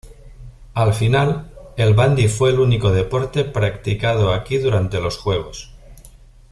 Al 0.73 0.95
final, 0.95 1.51
el 1.77 1.93
bandy 1.93 2.27
fue 2.27 2.49
el 2.49 2.59
único 2.59 2.91
deporte 2.91 3.43
practicado 3.43 4.33
aquí 4.33 4.57
durante 4.57 4.99
los 4.99 5.15
Juegos. 5.19 5.75